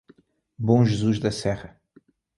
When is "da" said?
1.19-1.29